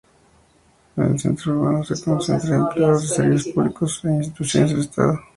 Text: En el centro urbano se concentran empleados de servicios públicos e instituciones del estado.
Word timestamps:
En 0.97 1.03
el 1.11 1.19
centro 1.19 1.53
urbano 1.59 1.83
se 1.83 2.03
concentran 2.03 2.61
empleados 2.61 3.03
de 3.03 3.07
servicios 3.15 3.53
públicos 3.53 4.03
e 4.05 4.09
instituciones 4.09 4.71
del 4.71 4.79
estado. 4.79 5.19